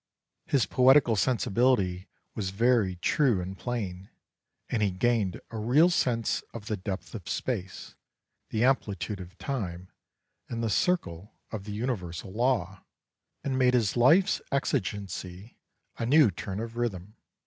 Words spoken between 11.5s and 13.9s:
of the universal law, and made